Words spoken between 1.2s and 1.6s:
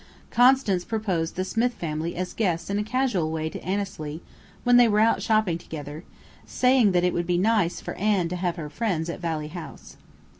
the